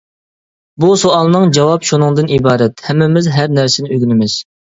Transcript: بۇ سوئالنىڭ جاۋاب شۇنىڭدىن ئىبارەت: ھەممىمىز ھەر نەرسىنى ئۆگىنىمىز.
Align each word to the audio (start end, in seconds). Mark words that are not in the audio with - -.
بۇ 0.83 0.87
سوئالنىڭ 1.01 1.45
جاۋاب 1.57 1.85
شۇنىڭدىن 1.89 2.33
ئىبارەت: 2.39 2.83
ھەممىمىز 2.87 3.31
ھەر 3.37 3.55
نەرسىنى 3.61 3.93
ئۆگىنىمىز. 3.95 4.41